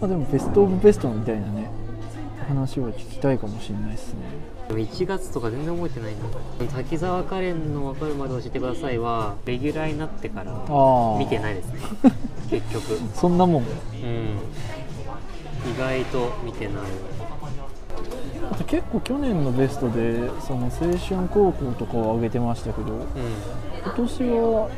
[0.00, 1.70] まあ、でもベスト・オブ・ベストみたいなね
[2.48, 4.20] 話は聞きたいかもしれないですね。
[4.68, 6.26] でも1月とか全然覚えてないんだ
[6.74, 10.52] 滝沢カレンの分かるまで教えてくださいはレギュラーになってから
[11.18, 11.80] 見てないですね。
[12.50, 12.98] 結局。
[13.14, 13.62] そんなもん。
[13.62, 13.68] うん。
[15.70, 16.74] 意外と見てない。
[18.50, 23.06] あと結構去年のベストでその青春高校とかを上げてましたけどう
[23.82, 24.70] 今年は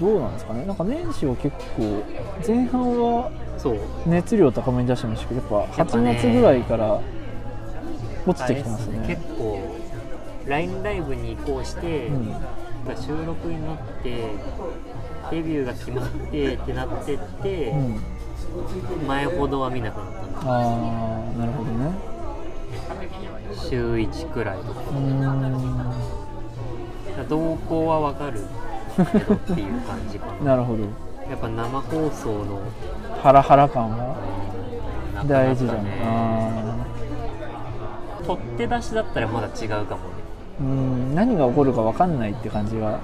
[0.00, 0.64] どうなんですかね。
[0.64, 2.02] なんか年始は結構
[2.46, 3.78] 前半はんそう。
[4.06, 7.00] 熱量高めに出してましたけどやっぱ8やっぱね月ぐらいから
[8.26, 9.76] 落ちてきてますあれっね結構
[10.46, 12.32] LINE ライブに移行して、うん。
[12.84, 14.28] が収録になって
[15.30, 19.06] デビューが決まってってなってって、うん。
[19.06, 21.92] 前ほどは見なくなったんだああなるほどね。
[23.70, 24.82] 週1くらいとか。
[27.28, 28.40] 動向はわかる
[28.96, 30.82] けどっていう感じかななるほど。
[31.28, 32.60] やっぱ生放送の
[33.22, 34.14] ハラハラ感は？
[35.26, 36.02] 大事だね。
[36.04, 36.74] あ
[38.26, 40.14] 取って出しだったらまだ違うかもね。
[40.60, 41.14] ーうん。
[41.14, 43.00] 何が起こるか分かんないって感じがそう。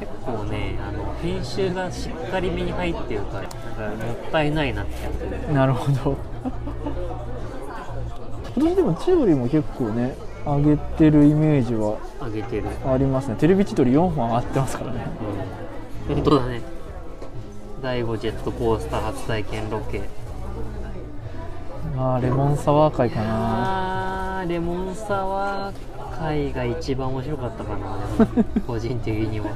[0.00, 3.40] 結構ねあの編集がしっかりめに入ってるか
[3.78, 6.16] らなんかもったいないなって思ってるなるほど。
[8.56, 12.68] 今年でも千鳥も結構ね上げてるイメージは上げてる。
[12.86, 13.36] ありますね。
[13.36, 15.06] テレビ千鳥4本上がってますからね。
[16.08, 16.14] うん。
[16.16, 16.62] 本当だね。
[17.82, 20.02] 第5ジェットコースター初体験ロケ。
[21.96, 24.40] あーレモンサワー会かな。
[24.40, 27.96] あーレモンサワー会が一番面白かったかな。
[28.66, 29.46] 個人的には。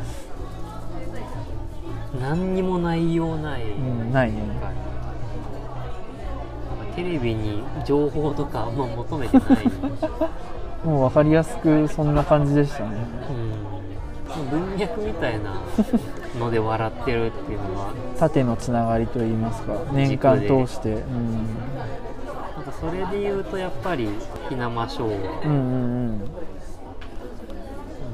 [2.21, 4.39] 何にも内容ない、うんないね。
[6.95, 9.49] テレビに情報とかあんま求めてない、
[10.85, 12.97] もう分かりやすくそんな感じでしたね。
[14.31, 15.63] うん、文脈みたいな
[16.39, 17.93] ので笑ってるっていうのは。
[18.19, 19.75] 縦のつながりといいますか。
[19.93, 20.93] 年間通して。
[20.93, 21.47] うん。
[22.57, 24.09] なんかそれで言うとやっぱり
[24.49, 25.41] ひなまショーは。
[25.45, 25.61] うんうん
[26.11, 26.31] うん。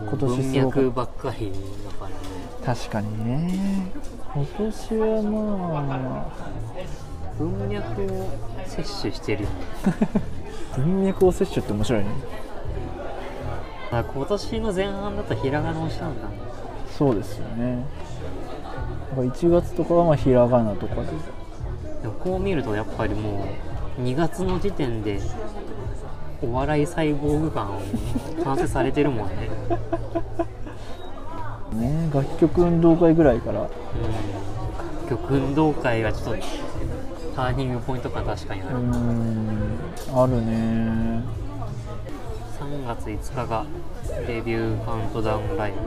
[0.09, 2.17] 今年文すごかっ脈ばっかりだからね。
[2.65, 3.93] 確かにね。
[4.35, 6.71] 今年はまあ。
[7.41, 8.29] 文脈を
[8.67, 9.47] 摂取してる
[10.77, 12.11] 文脈を摂取って面白いね
[13.93, 16.29] あ今年の前半だとひらがな推しなんだ。
[16.97, 17.85] そうですよね。
[19.11, 21.03] だから1月とかはまあひらがなとかで。
[22.03, 23.45] でもこう見るとやっぱりも
[23.99, 25.21] う2月の時点で
[26.43, 27.81] お笑いサイボーグ感を
[28.45, 29.51] 完成されてるもんね。
[31.75, 33.61] ね楽曲運動会ぐらいから。
[33.61, 33.67] うん。
[35.11, 36.43] 楽曲運動会がちょっと
[37.35, 39.79] ターニングポイント感確かにあうる、ん。
[40.15, 41.23] あるね
[42.61, 43.65] 3月5日が
[44.27, 45.79] デビューカウントダウンライブ。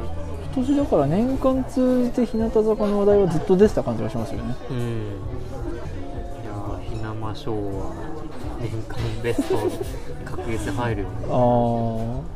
[0.55, 4.55] 今年だから年間通じて日向坂の話題はずっと出てた感じがしますよね。
[4.71, 4.77] うん。
[4.77, 4.81] い
[6.45, 7.93] やーひなまショーは
[8.59, 9.57] 年間ベスト
[10.25, 11.15] 確実に入るよね。
[11.25, 11.29] ああ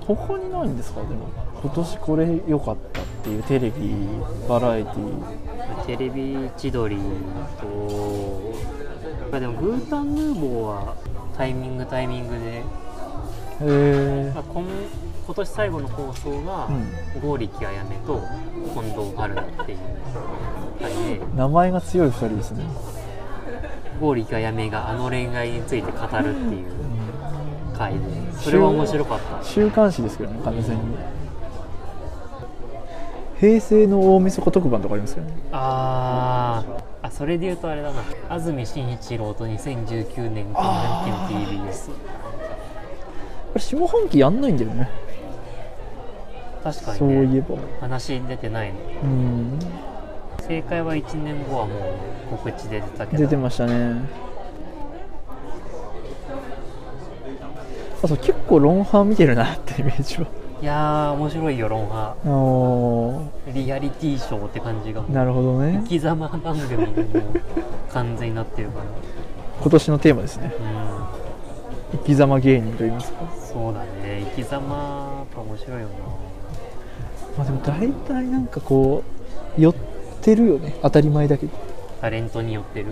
[0.06, 1.02] 他にないんですか？
[1.02, 1.30] でも。
[1.60, 3.96] 今年これ良かったっていうテレビ
[4.48, 5.86] バラエティ。
[5.88, 7.02] テレビ千鳥と
[9.32, 10.96] あでもグータンヌーボーは
[11.36, 12.64] タイミングタイミングで
[13.62, 14.64] へえまあ今
[15.26, 17.22] 今年最後の放送がうん。
[17.22, 18.22] 剛力あやめと
[18.74, 19.78] 近藤春菜っていう
[20.80, 21.22] 回で。
[21.36, 22.64] 名前が強い2人ですね。
[24.00, 26.66] 剛力あやめがあの恋愛について語るっていう
[27.78, 28.00] 回で
[28.34, 29.44] それは面白かった。
[29.44, 30.82] 週刊誌ですけどね完全に。
[33.40, 35.34] 平成の大晦日特番とかありますよね。
[35.52, 36.84] あー。
[37.02, 38.02] あそれで言うとあれだな。
[38.30, 41.90] 安住紳一郎と2019年還元期の TBS
[43.60, 44.90] 下半期やんないんだよね。
[46.64, 47.56] 確かそうにねいえば。
[47.82, 49.60] 話出てないのうん。
[50.48, 53.24] 正解は1年後はもう告知で出たけど。
[53.24, 54.02] 出てましたね。
[58.04, 60.28] あと結構ロンハー見てるなってイメージは。
[60.62, 63.22] いやー面白いよロンハお
[63.54, 65.02] リアリティショーって感じが。
[65.04, 65.82] なるほどね。
[65.84, 67.42] 生き様番組にもう
[67.92, 68.86] 完全になってるから。
[69.62, 70.52] 今年のテーマですね。
[70.56, 71.17] う
[71.92, 73.24] 生き様芸人と言いますか。
[73.24, 74.24] んそうだね。
[74.36, 75.88] 生き様やっぱ面白いよ
[77.38, 79.04] まあでも大体なんかこ
[79.58, 79.76] う寄っ
[80.22, 80.76] てるよね。
[80.82, 81.54] 当たり前だけど。
[81.54, 82.88] なタレントによってる。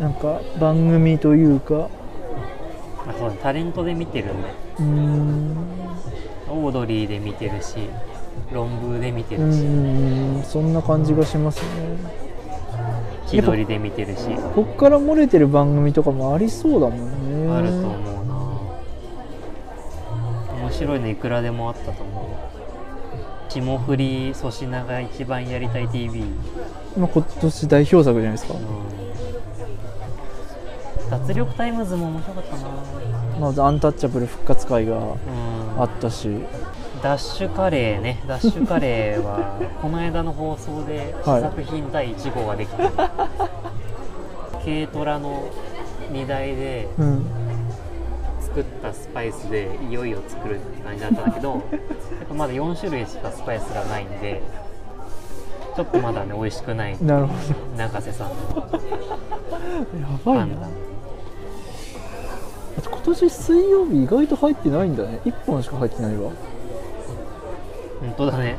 [0.00, 1.88] なんか番組というか。
[3.06, 3.36] あそうだ。
[3.36, 4.32] タレントで見てるね
[4.78, 5.56] うーん。
[6.50, 7.76] オードリーで見てるし
[8.52, 9.58] 論文で見てうるし。
[9.58, 11.68] ーんそんな感じがしますね。
[13.26, 14.22] 千鳥で見てるし。
[14.54, 17.52] こっから漏れてる番組とかもありそうだもんね。
[17.52, 17.87] あると
[20.78, 22.24] 白いのいくらでもあったと思う。
[23.50, 26.22] 霜降り粗品が一番やりたい TV、
[26.96, 28.54] まあ今年代表作じゃないですか。
[28.54, 28.58] う
[31.06, 32.62] ん、脱力タイムズも面白かったな。
[33.40, 35.14] まずアンタッチャブル復活会がうん。
[35.80, 36.28] あったし、
[37.02, 38.22] ダッシュカレーね。
[38.26, 41.40] ダッシュカレーは この間の放送ではい。
[41.40, 42.82] 試作品第1号ができて、
[44.64, 45.44] 軽トラの
[46.12, 47.26] 荷台でうん、
[48.48, 51.62] 作ったスパイスでいよいよ作るって感じだったんだけど
[52.34, 54.42] まだ4種類しかスパイスがないんで
[55.76, 57.34] ちょっとまだね美味しくないなるほ
[57.76, 58.34] 永瀬さんの。
[58.54, 58.78] ど
[60.00, 60.68] やばいな。
[62.84, 65.20] 今年水曜日意外と入ってないんだね。
[65.24, 66.32] 1本しか入ってないわ。
[68.00, 68.58] 本当だね。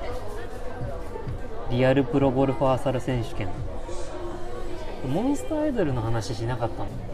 [1.70, 3.50] リアルプロゴルファーサル選手権。
[5.08, 7.09] モンスターアイドルの話しなかったの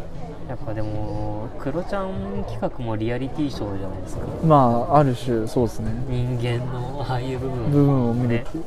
[0.48, 4.24] やっぱでもクロちゃん企画もリアリティショーじゃないですか。
[4.46, 5.92] まあある種そうですね。
[6.08, 7.72] 人間のああいう部分。
[7.72, 8.60] 部分を見るねって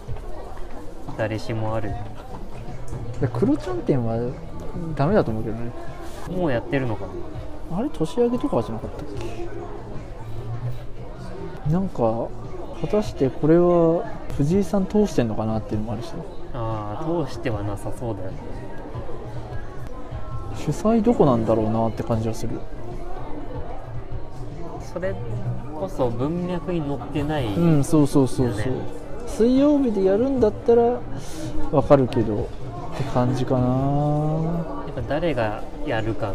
[1.16, 1.92] 誰しもある。
[3.20, 4.16] でクロちゃん店は
[4.96, 5.70] ダメだと思うけどね。
[6.30, 7.06] もうやってるのか
[7.70, 7.78] な。
[7.78, 9.48] あれ年明けとかじゃなかったっけ？
[11.72, 12.28] なんか
[12.80, 14.04] 果たしてこれは
[14.36, 16.12] 藤井さん通してんのかなっていうのもあるし
[16.54, 18.38] ああ通してはなさそうだよね
[20.68, 22.60] 主催どこなんだろうなって感じはする。
[24.92, 25.14] それ
[25.74, 28.72] こそ文脈に載ってない、うんそうそうそうそう、
[29.26, 31.00] 水曜日でやるんだったら
[31.70, 32.42] わかるけど
[32.94, 34.84] って感じかな。
[34.86, 36.34] やっぱ誰がやるか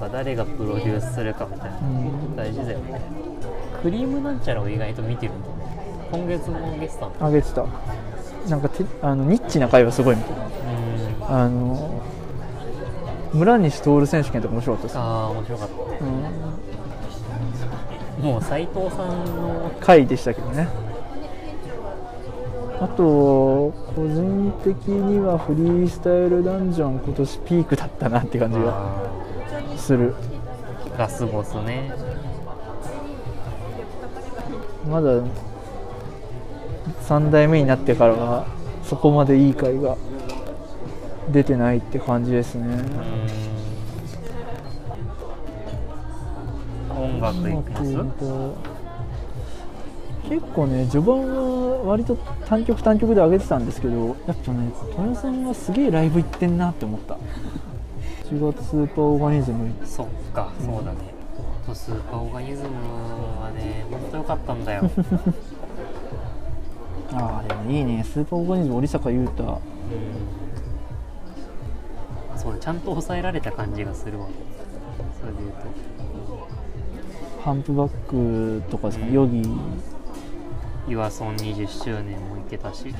[0.00, 2.36] が誰がプロデュースするかみたいなうん。
[2.36, 3.00] 大事だよね。
[3.80, 5.54] クリームなんちゃらを意外と見てるんだね
[6.10, 7.64] 今月もゲストあげてた
[8.48, 10.46] なんかてあのニッチな会話すごいみたいな。
[10.46, 11.42] うん。
[11.44, 12.02] あの
[13.32, 16.22] 村西徹選手権とか面白かったです、ああ面白かっうん、
[18.20, 20.68] たもう斎藤さんの回でしたけどね。
[22.78, 29.08] あと個人的にはフリースタイルダンジョン今年ピークだったなって感じがあ
[29.78, 30.14] する。
[30.14, 31.90] ーラスボスね。
[34.90, 35.22] まだ
[37.08, 38.46] 3代目になってからは
[38.84, 39.96] そこまでいい回が
[41.30, 42.66] 出てないって感じですね。
[42.66, 43.46] うん
[46.98, 48.26] 音楽いきます？
[50.30, 57.16] 結構ね序盤は割と単曲単曲で上げてたんですけどやっぱね豊さんはすげえライブ行ってんなって思った。
[58.30, 59.70] 1月スーパーオーガニズム。
[59.84, 60.98] そっかそうだね。
[61.74, 62.68] スーパーオーガニズム
[63.40, 64.90] はね本当良かったんだよ。
[67.12, 68.02] ああでもいいね。
[68.02, 69.42] スーパーオーガニズム織坂優太。
[69.44, 69.50] うん
[72.46, 74.28] そうねちゃんと抑えられた感じがするわ。
[75.20, 75.58] それで言うと。
[77.42, 79.04] ハンプバックとかですか？
[79.06, 79.14] ねうん。
[79.14, 79.42] ヨギ。
[80.88, 82.94] ユアソン20周年も行けたし。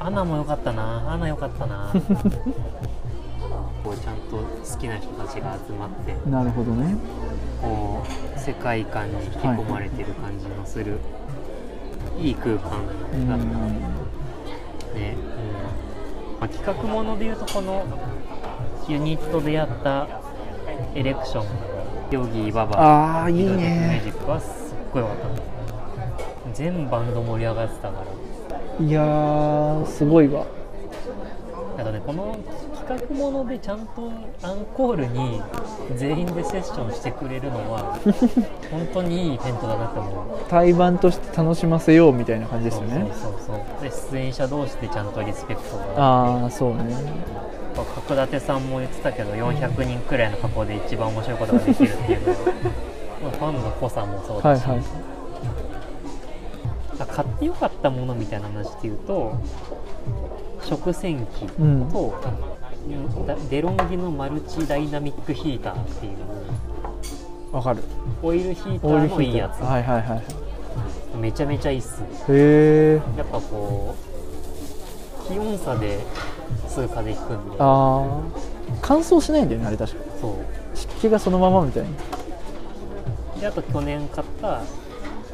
[0.00, 1.12] アナも良かったな。
[1.12, 1.92] アナ良かったな。
[3.84, 6.16] こうちゃんと好きな人たちが集まって。
[6.30, 6.96] なるほどね。
[7.60, 8.02] こ
[8.34, 10.98] う世界観に引き込まれてる感じのする、
[12.18, 12.80] い、い空間
[13.12, 13.50] うんだったね、
[14.96, 16.40] うん。
[16.40, 17.84] まあ、企画ものでいうとこの
[18.88, 20.06] ユニットでやった
[20.94, 21.46] エレクション
[22.10, 26.52] ヨギーババああいいミューねジックはすっごい良かった。
[26.54, 28.04] 全バンド盛り上がってたか
[28.78, 28.86] ら。
[28.86, 30.46] いやーすごいわ。
[31.76, 32.38] あとねこの
[32.86, 35.42] 企画ものでちゃんとアンコールに
[35.96, 37.98] 全員でセッションしてくれるのは
[38.70, 40.24] 本当にいいイベントだなって思う。
[40.48, 43.10] 対バンとして楽しませようみたいな感じですよね。
[43.12, 43.56] そうそうそう。
[43.56, 45.84] そうで出演者同士でちゃんとリスペクトが。
[45.96, 46.94] ああそうね。
[47.74, 52.34] 角館さんも言ってたけど400人くらいの箱で一番面白いことができるっていうの
[53.32, 54.84] ファンの濃さもそうだし、はいはい。
[57.00, 59.32] あ買ってよかったものみたいな話で言うと
[60.62, 62.14] 食洗機と、
[63.50, 67.82] デロンギのマルチダイナミックヒーターっていうわかる
[68.22, 70.22] オイルヒーターのいいやーターはいはいはい。
[71.12, 72.00] つめちゃめちゃいいっす。
[72.00, 73.94] ねへえやっぱこ
[75.28, 75.98] う気温差で
[76.68, 77.56] 通過でいくんで。
[77.58, 78.20] ああ
[78.82, 80.32] 乾燥しないんだよねあれ確かそう。
[80.76, 81.88] 湿気がそのままみたいな。
[83.40, 84.62] であと去年買った、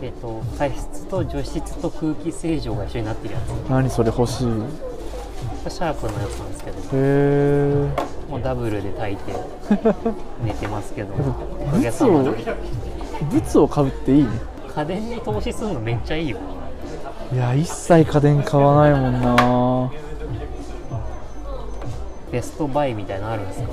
[0.01, 3.49] えっと加湿と除湿と空気清浄が一緒になってるやつ。
[3.69, 4.47] 何それ欲しい
[5.63, 6.77] へこれシャープのやつなんですけど。
[6.93, 7.89] え
[8.31, 9.33] もうダブルで炊いて
[10.45, 11.15] 寝てますけど。
[11.15, 12.31] おかげ物をさまで
[13.33, 14.29] 物を買うっていいね。
[14.75, 16.39] 家電に投資するのめっちゃいいよ。
[17.33, 19.91] いや一切家電買わないもんな。
[22.31, 23.69] ベストバイみたいなのあるんですか？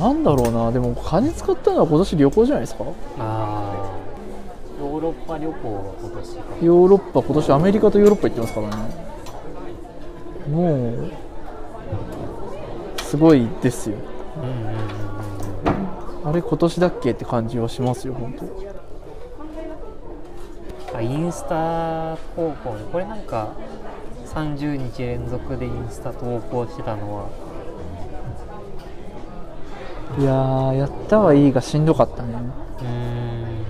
[0.00, 0.72] なんだろうな。
[0.72, 2.84] でも金使ったのは今年旅行じゃないですか？
[3.18, 3.74] ああ
[4.80, 6.42] ヨーロッパ旅行が今年か。
[6.62, 8.72] ヨーロッパ今年アメリカとヨーロッパ行ってますからね
[10.50, 11.10] もう
[13.02, 13.96] すごいですよ。
[14.36, 14.98] うんうんうんうん
[16.24, 18.44] あれ今年だっけって感じはしますよ本当。
[20.96, 22.82] あインスタ投稿ね。
[22.92, 23.54] これなんか
[24.26, 27.28] 30日連続でインスタ投稿してたのは。
[30.18, 32.34] いやーやったはいいがしんどかったね。
[32.80, 33.64] うーん。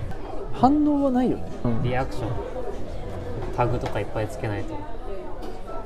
[0.53, 1.49] 反応はないよね。
[1.63, 1.83] うん。
[1.83, 2.29] リアクション。
[3.55, 4.73] タグとかいっぱいつけないと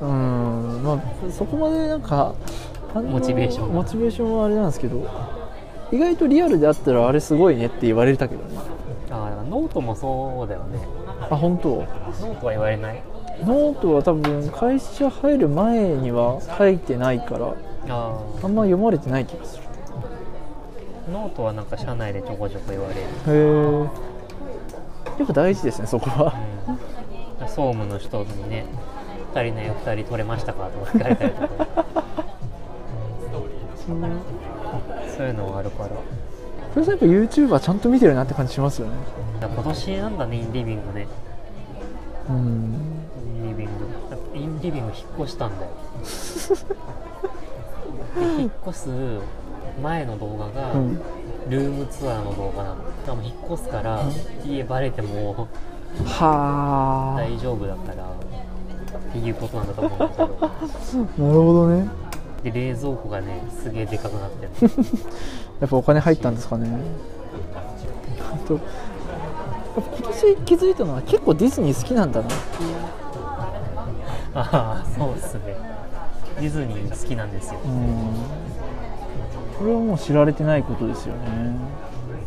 [0.03, 0.99] うんまあ
[1.31, 2.33] そこまでなんか
[2.93, 3.67] モチベーション。
[3.69, 4.97] がモチベーションはあれなんですけど
[5.91, 8.57] 意外とリアルであったらあれすごいねって言われたけどね。
[9.11, 10.79] あノートもそうだよね。
[11.29, 11.69] あ本当？
[11.69, 13.01] ノートは言われない？
[13.45, 17.53] ノートは多分会社入る前には書いてないから
[17.89, 19.63] ああんま読まれてない気がする。
[21.09, 23.83] あノートはなんか社内でちょこちょこ言われる、へえ
[25.19, 26.33] やっぱ大事ですねそこは。
[27.39, 28.65] うん、総務の人にね
[29.33, 31.85] 「2人ね2人取れましたか?」とか聞かれたりとか。
[35.15, 35.89] そういうのはあるから
[36.73, 38.93] それさやっぱ YouTuber ちゃんと見てるなって感じしますよね。
[39.41, 41.07] 今年なんだねインリビングね。
[42.29, 42.73] うん。
[43.27, 43.71] インリビング。
[44.33, 45.71] インリビング引っ越したんだよ。
[48.37, 48.89] で引っ越す
[49.83, 50.99] 前の動画がうん。
[51.49, 52.77] ルームツアーの動画なの。
[53.05, 53.99] でも引っ越すから
[54.43, 55.47] 家バレても
[56.05, 57.19] はあ。
[57.19, 58.03] 大丈夫だから
[59.13, 60.27] っていうことなんだと思うんだけど。
[61.27, 61.87] なるほどね。
[62.43, 64.71] で冷蔵庫がねすげえでかくなってる。
[65.61, 66.67] やっぱお金入ったんですかね。
[68.33, 68.59] あと
[69.75, 72.27] 今年気づいたのは結構ディズニー好きなんだな。
[74.35, 75.55] ああそうっすね。
[76.39, 77.59] ディズニー好きなんですよ。
[77.63, 78.15] うん。
[79.59, 81.19] これはもう知られてないことですよね。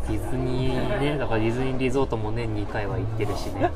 [0.07, 3.69] ディズニーねだからディズニーリゾートも年2回は行ってるしね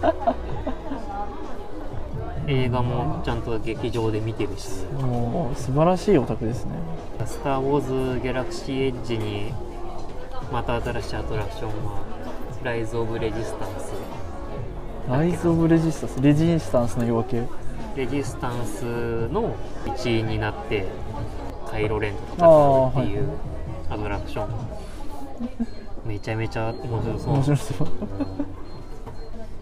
[2.48, 4.70] 映画もちゃんと劇場で見てるし。
[4.98, 6.72] ねもう素晴らしいオタクですね
[7.26, 9.54] 「スター・ウォーズ・ギャラクシー・エッジ」に
[10.52, 11.74] また新しいアトラクションは
[12.64, 13.94] 「ライズ・オブ・レジスタンス。
[15.10, 16.22] ライズ・オブ・レジスタンス。
[16.22, 17.44] レジスタンスの夜明け」
[17.96, 18.84] レジスタンス
[19.32, 19.54] の
[19.86, 20.86] 一員になって
[21.70, 23.30] カイロレンと戦うっていう
[23.90, 24.48] アトラクション、
[26.06, 27.34] めちゃめちゃ面白そう。
[27.34, 27.88] 面白そう。
[27.88, 28.52] うん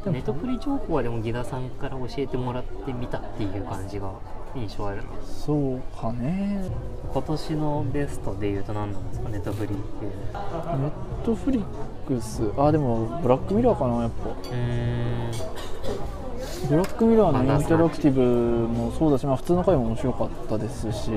[0.06, 4.12] ネットフリ情報はでもギダさんから教えてもらってみたっていう感じが
[4.56, 5.03] 印象あるな。
[5.24, 6.63] そうかね。
[7.13, 9.29] 今年のベストでいうと何なんですか？
[9.29, 10.12] ネットフリっていう。
[10.12, 10.91] ネッ
[11.25, 11.63] トフリッ
[12.08, 12.51] クス。
[12.58, 14.29] あでもブラックミラーかなやっぱ。
[14.29, 15.32] うーん。
[16.70, 18.22] ブラックミラーのインタラクティブ
[18.68, 21.10] もそうだし、まあ、普通の回も面白かったですし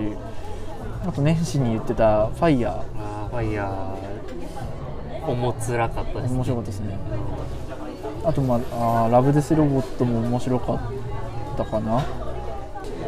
[1.05, 4.13] あと年始に言ってた「ファイヤあーファイヤー。
[5.31, 6.37] 重つらかったでー」すね。
[6.37, 6.97] 面白かったですね
[8.25, 10.81] あと、まあ、あーラブデスロボットも面白かっ
[11.57, 12.05] たかな。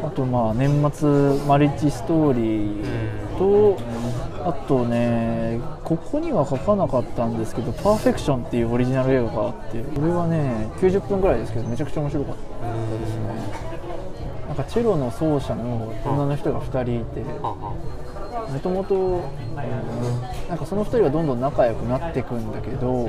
[0.04, 1.09] あとまあ年末
[1.47, 3.78] マリッジストーリーと、
[4.44, 13.25] あとねここには書かなかったんですけど「パーフェクション」っていうオリジナル映画があってこれはね90分ぐらいですけどめちゃくちゃ面白かったうんですね。
[14.49, 17.54] なんかチェロの奏者の女の人が2人いてはは
[18.52, 19.21] もともと
[20.50, 23.09] なんかその2人がどんどん仲良くなっていくんだけど、う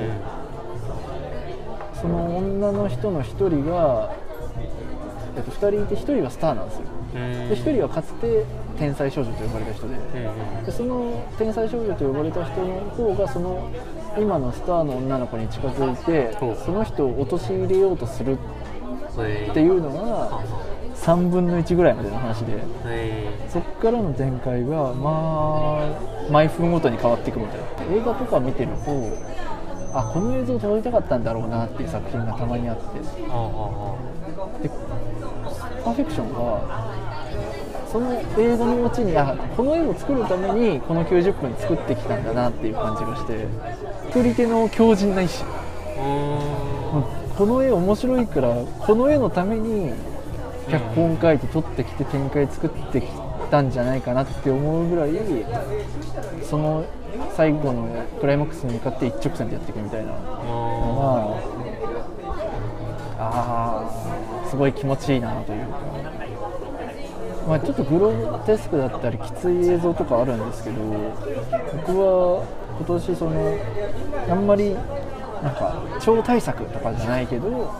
[2.00, 4.12] その女の人の1人が、
[5.36, 6.82] えっと、2人いて1人はスターなんですよ。
[7.14, 7.48] うん。
[7.48, 8.44] で1人はかつて
[8.78, 9.94] 天才少女と呼ばれた人で。
[10.66, 13.70] でその天才少女と呼ばれた人の方がその
[14.18, 20.00] 今のスターの女の子に近づいてその人を陥れようとするっていうのはが
[20.36, 20.42] は
[20.96, 22.52] 3分の1ぐらいまでの話で。
[22.86, 27.96] へそっからの展開がまあ毎分ごとに変わっていくみたいな。
[27.96, 28.90] 映画とか見てると
[29.98, 33.00] あこの映像撮りたかったんだろうなっていう作品がたまにあって。
[34.62, 34.70] で
[35.84, 36.96] パーフェクションが
[37.90, 43.46] その映画の後にあこの絵を作るためにこの90分作ってきたんだなっていう感じがして
[44.08, 45.44] 作り手の強靭な意志
[47.36, 49.92] この絵面白いからこの絵のために
[50.68, 53.06] 脚本書いて撮ってきて展開作ってき
[53.46, 55.12] たんじゃないかなって思うぐらい
[56.42, 56.84] その
[57.36, 57.88] 最後の
[58.20, 60.12] クライマックスに向かって一直線でやっていくみたいな。
[60.12, 61.40] の
[63.18, 63.30] あが
[64.44, 65.80] あすごい気持ちいいなというか、
[67.48, 70.76] まあ、ちょっとグロテスクだったりきつい映像とかあるんですけど
[71.86, 72.46] 僕は
[72.78, 73.58] 今年その
[74.28, 74.74] あんまり
[75.42, 77.74] なんか超大作とかじゃないけど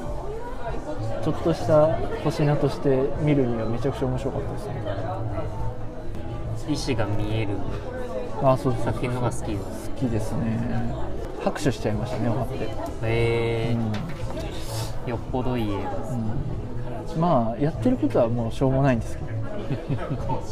[1.22, 5.25] ちょっとした星名として見るにはめちゃくちゃ面白かったですね。
[6.68, 7.50] 意志が見える。
[8.42, 9.90] あーそう作品のが好きです。
[9.90, 10.94] 好きですね。
[11.42, 12.68] 拍手しちゃいましたね終わって、へ
[13.70, 13.76] え。
[15.04, 15.10] うん。
[15.10, 17.14] よっぽどいい映画です。
[17.14, 17.20] うん。
[17.20, 19.30] まあやってることはもうしょうもないんですけど